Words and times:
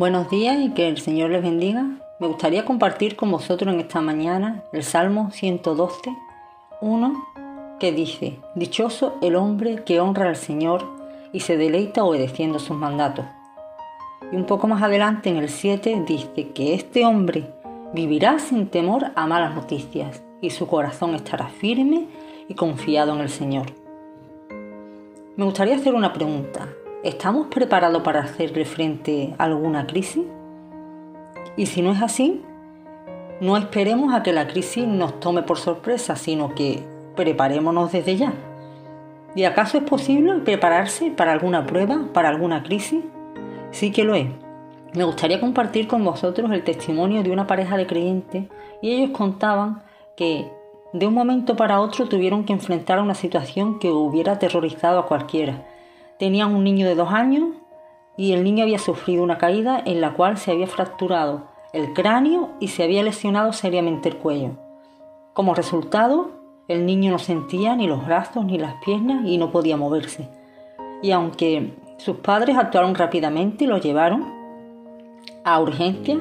Buenos 0.00 0.30
días 0.30 0.58
y 0.58 0.70
que 0.70 0.88
el 0.88 0.96
Señor 0.96 1.28
les 1.28 1.42
bendiga. 1.42 1.84
Me 2.20 2.26
gustaría 2.26 2.64
compartir 2.64 3.16
con 3.16 3.30
vosotros 3.30 3.74
en 3.74 3.80
esta 3.80 4.00
mañana 4.00 4.64
el 4.72 4.82
Salmo 4.82 5.30
112, 5.30 6.16
1, 6.80 7.26
que 7.78 7.92
dice, 7.92 8.38
Dichoso 8.54 9.18
el 9.20 9.36
hombre 9.36 9.84
que 9.84 10.00
honra 10.00 10.30
al 10.30 10.36
Señor 10.36 10.86
y 11.34 11.40
se 11.40 11.58
deleita 11.58 12.02
obedeciendo 12.02 12.58
sus 12.58 12.78
mandatos. 12.78 13.26
Y 14.32 14.36
un 14.36 14.46
poco 14.46 14.66
más 14.66 14.82
adelante 14.82 15.28
en 15.28 15.36
el 15.36 15.50
7 15.50 16.04
dice 16.08 16.48
que 16.54 16.72
este 16.72 17.04
hombre 17.04 17.52
vivirá 17.92 18.38
sin 18.38 18.68
temor 18.68 19.08
a 19.14 19.26
malas 19.26 19.54
noticias 19.54 20.22
y 20.40 20.48
su 20.48 20.66
corazón 20.66 21.14
estará 21.14 21.48
firme 21.48 22.06
y 22.48 22.54
confiado 22.54 23.12
en 23.12 23.20
el 23.20 23.28
Señor. 23.28 23.66
Me 25.36 25.44
gustaría 25.44 25.76
hacer 25.76 25.92
una 25.92 26.14
pregunta. 26.14 26.68
¿Estamos 27.02 27.46
preparados 27.46 28.02
para 28.02 28.20
hacerle 28.20 28.66
frente 28.66 29.34
a 29.38 29.44
alguna 29.44 29.86
crisis? 29.86 30.26
Y 31.56 31.64
si 31.64 31.80
no 31.80 31.92
es 31.92 32.02
así, 32.02 32.42
no 33.40 33.56
esperemos 33.56 34.12
a 34.12 34.22
que 34.22 34.34
la 34.34 34.46
crisis 34.46 34.86
nos 34.86 35.18
tome 35.18 35.42
por 35.42 35.56
sorpresa, 35.56 36.14
sino 36.14 36.54
que 36.54 36.84
preparémonos 37.16 37.90
desde 37.90 38.16
ya. 38.16 38.34
¿Y 39.34 39.44
acaso 39.44 39.78
es 39.78 39.84
posible 39.84 40.40
prepararse 40.40 41.10
para 41.10 41.32
alguna 41.32 41.64
prueba, 41.64 42.04
para 42.12 42.28
alguna 42.28 42.62
crisis? 42.62 43.02
Sí 43.70 43.92
que 43.92 44.04
lo 44.04 44.14
es. 44.14 44.28
Me 44.92 45.04
gustaría 45.04 45.40
compartir 45.40 45.88
con 45.88 46.04
vosotros 46.04 46.50
el 46.52 46.64
testimonio 46.64 47.22
de 47.22 47.30
una 47.30 47.46
pareja 47.46 47.78
de 47.78 47.86
creyentes 47.86 48.44
y 48.82 48.92
ellos 48.92 49.16
contaban 49.16 49.84
que 50.18 50.52
de 50.92 51.06
un 51.06 51.14
momento 51.14 51.56
para 51.56 51.80
otro 51.80 52.10
tuvieron 52.10 52.44
que 52.44 52.52
enfrentar 52.52 53.00
una 53.00 53.14
situación 53.14 53.78
que 53.78 53.90
hubiera 53.90 54.32
aterrorizado 54.32 54.98
a 54.98 55.06
cualquiera 55.06 55.64
Tenían 56.20 56.54
un 56.54 56.64
niño 56.64 56.86
de 56.86 56.94
dos 56.94 57.10
años 57.12 57.48
y 58.14 58.34
el 58.34 58.44
niño 58.44 58.64
había 58.64 58.78
sufrido 58.78 59.24
una 59.24 59.38
caída 59.38 59.82
en 59.82 60.02
la 60.02 60.12
cual 60.12 60.36
se 60.36 60.50
había 60.50 60.66
fracturado 60.66 61.46
el 61.72 61.94
cráneo 61.94 62.50
y 62.60 62.68
se 62.68 62.82
había 62.82 63.02
lesionado 63.02 63.54
seriamente 63.54 64.10
el 64.10 64.18
cuello. 64.18 64.50
Como 65.32 65.54
resultado, 65.54 66.32
el 66.68 66.84
niño 66.84 67.10
no 67.10 67.18
sentía 67.18 67.74
ni 67.74 67.86
los 67.86 68.04
brazos 68.04 68.44
ni 68.44 68.58
las 68.58 68.74
piernas 68.84 69.22
y 69.24 69.38
no 69.38 69.50
podía 69.50 69.78
moverse. 69.78 70.28
Y 71.00 71.12
aunque 71.12 71.72
sus 71.96 72.16
padres 72.16 72.58
actuaron 72.58 72.94
rápidamente 72.94 73.64
y 73.64 73.68
lo 73.68 73.78
llevaron 73.78 74.26
a 75.42 75.58
urgencia, 75.58 76.20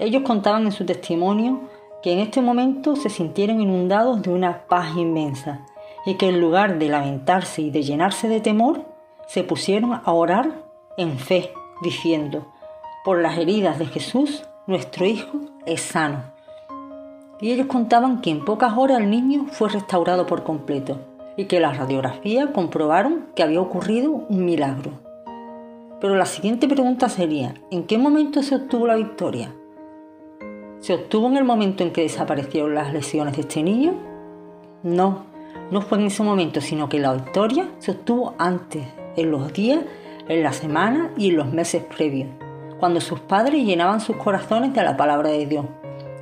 ellos 0.00 0.22
contaban 0.22 0.64
en 0.64 0.72
su 0.72 0.84
testimonio 0.84 1.60
que 2.02 2.12
en 2.12 2.18
este 2.18 2.42
momento 2.42 2.96
se 2.96 3.10
sintieron 3.10 3.60
inundados 3.60 4.22
de 4.22 4.30
una 4.30 4.66
paz 4.66 4.96
inmensa 4.96 5.64
y 6.04 6.14
que 6.14 6.30
en 6.30 6.40
lugar 6.40 6.80
de 6.80 6.88
lamentarse 6.88 7.62
y 7.62 7.70
de 7.70 7.84
llenarse 7.84 8.26
de 8.28 8.40
temor, 8.40 8.93
se 9.26 9.44
pusieron 9.44 9.92
a 9.92 10.12
orar 10.12 10.64
en 10.96 11.18
fe, 11.18 11.52
diciendo, 11.82 12.46
por 13.04 13.20
las 13.20 13.38
heridas 13.38 13.78
de 13.78 13.86
Jesús, 13.86 14.44
nuestro 14.66 15.06
Hijo 15.06 15.38
es 15.66 15.82
sano. 15.82 16.22
Y 17.40 17.50
ellos 17.52 17.66
contaban 17.66 18.20
que 18.20 18.30
en 18.30 18.44
pocas 18.44 18.72
horas 18.76 19.00
el 19.00 19.10
niño 19.10 19.46
fue 19.50 19.68
restaurado 19.68 20.26
por 20.26 20.44
completo 20.44 20.98
y 21.36 21.46
que 21.46 21.60
las 21.60 21.76
radiografías 21.76 22.50
comprobaron 22.50 23.26
que 23.34 23.42
había 23.42 23.60
ocurrido 23.60 24.10
un 24.10 24.44
milagro. 24.44 24.92
Pero 26.00 26.14
la 26.14 26.26
siguiente 26.26 26.68
pregunta 26.68 27.08
sería, 27.08 27.54
¿en 27.70 27.84
qué 27.84 27.98
momento 27.98 28.42
se 28.42 28.56
obtuvo 28.56 28.86
la 28.86 28.96
victoria? 28.96 29.52
¿Se 30.78 30.94
obtuvo 30.94 31.28
en 31.28 31.36
el 31.36 31.44
momento 31.44 31.82
en 31.82 31.92
que 31.92 32.02
desaparecieron 32.02 32.74
las 32.74 32.92
lesiones 32.92 33.36
de 33.36 33.40
este 33.42 33.62
niño? 33.62 33.94
No, 34.82 35.24
no 35.70 35.80
fue 35.80 35.98
en 35.98 36.06
ese 36.06 36.22
momento, 36.22 36.60
sino 36.60 36.88
que 36.88 36.98
la 36.98 37.12
victoria 37.14 37.68
se 37.78 37.92
obtuvo 37.92 38.34
antes, 38.38 38.86
en 39.16 39.30
los 39.30 39.52
días, 39.52 39.80
en 40.28 40.42
la 40.42 40.52
semana 40.52 41.10
y 41.16 41.30
en 41.30 41.36
los 41.36 41.52
meses 41.52 41.82
previos, 41.84 42.28
cuando 42.78 43.00
sus 43.00 43.20
padres 43.20 43.64
llenaban 43.64 44.00
sus 44.00 44.16
corazones 44.16 44.72
de 44.74 44.82
la 44.82 44.96
palabra 44.96 45.30
de 45.30 45.46
Dios, 45.46 45.66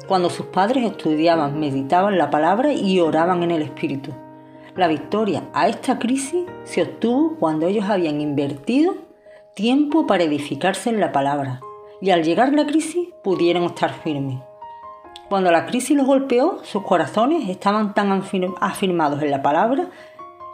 cuando 0.07 0.31
sus 0.31 0.47
padres 0.47 0.85
estudiaban, 0.85 1.59
meditaban 1.59 2.19
la 2.19 2.31
palabra 2.31 2.73
y 2.73 3.01
oraban 3.01 3.43
en 3.43 3.51
el 3.51 3.63
Espíritu. 3.63 4.13
La 4.77 4.89
victoria 4.89 5.45
a 5.53 5.69
esta 5.69 5.99
crisis 5.99 6.45
se 6.65 6.83
obtuvo 6.83 7.37
cuando 7.39 7.67
ellos 7.67 7.85
habían 7.89 8.21
invertido 8.21 8.95
tiempo 9.55 10.07
para 10.07 10.25
edificarse 10.25 10.91
en 10.91 10.99
la 10.99 11.13
palabra 11.13 11.61
y 12.01 12.11
al 12.11 12.25
llegar 12.25 12.53
la 12.53 12.67
crisis 12.67 13.09
pudieron 13.23 13.65
estar 13.65 13.93
firmes. 13.93 14.39
Cuando 15.33 15.51
la 15.51 15.65
crisis 15.65 15.97
los 15.97 16.07
golpeó, 16.07 16.59
sus 16.63 16.83
corazones 16.83 17.49
estaban 17.49 17.95
tan 17.95 18.13
afirmados 18.61 19.23
en 19.23 19.31
la 19.31 19.41
palabra 19.41 19.89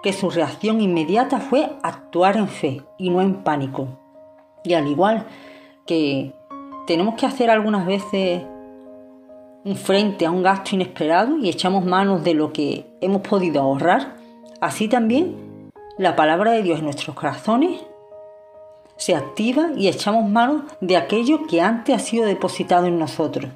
que 0.05 0.13
su 0.13 0.31
reacción 0.31 0.81
inmediata 0.81 1.41
fue 1.41 1.73
actuar 1.83 2.37
en 2.37 2.47
fe 2.47 2.85
y 2.97 3.11
no 3.11 3.21
en 3.21 3.43
pánico. 3.43 3.89
Y 4.63 4.75
al 4.75 4.87
igual 4.87 5.27
que 5.85 6.33
tenemos 6.87 7.17
que 7.17 7.27
hacer 7.27 7.51
algunas 7.51 7.87
veces 7.87 8.45
un 9.65 9.75
frente 9.75 10.27
a 10.27 10.31
un 10.31 10.45
gasto 10.45 10.77
inesperado 10.77 11.39
y 11.39 11.49
echamos 11.49 11.85
manos 11.85 12.23
de 12.23 12.35
lo 12.35 12.53
que 12.53 12.87
hemos 13.01 13.23
podido 13.23 13.61
ahorrar, 13.61 14.15
así 14.61 14.87
también 14.87 15.73
la 15.99 16.15
palabra 16.15 16.53
de 16.53 16.63
Dios 16.63 16.79
en 16.79 16.85
nuestros 16.85 17.17
corazones 17.17 17.85
se 18.97 19.17
activa 19.17 19.71
y 19.77 19.89
echamos 19.89 20.31
manos 20.31 20.63
de 20.81 20.97
aquello 20.97 21.49
que 21.49 21.63
antes 21.63 21.97
ha 21.97 21.99
sido 21.99 22.27
depositado 22.27 22.87
en 22.87 23.01
nosotros. 23.01 23.51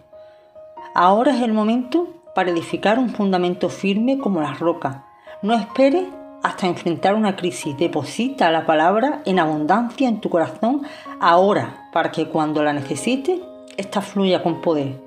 Ahora 0.94 1.34
es 1.34 1.42
el 1.42 1.54
momento 1.54 2.08
para 2.34 2.50
edificar 2.50 2.98
un 2.98 3.10
fundamento 3.10 3.68
firme 3.70 4.18
como 4.18 4.40
la 4.42 4.52
roca. 4.52 5.06
No 5.40 5.54
esperes 5.54 6.04
hasta 6.42 6.66
enfrentar 6.66 7.14
una 7.14 7.34
crisis. 7.34 7.76
Deposita 7.78 8.50
la 8.50 8.66
palabra 8.66 9.22
en 9.24 9.38
abundancia 9.38 10.08
en 10.08 10.20
tu 10.20 10.28
corazón 10.28 10.82
ahora, 11.18 11.88
para 11.92 12.12
que 12.12 12.28
cuando 12.28 12.62
la 12.62 12.74
necesites, 12.74 13.40
esta 13.76 14.02
fluya 14.02 14.42
con 14.42 14.60
poder. 14.60 15.00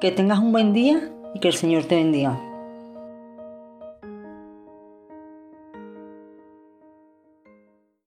Que 0.00 0.10
tengas 0.10 0.38
un 0.38 0.52
buen 0.52 0.74
día 0.74 1.10
y 1.34 1.40
que 1.40 1.48
el 1.48 1.54
Señor 1.54 1.84
te 1.84 1.96
bendiga. 1.96 2.38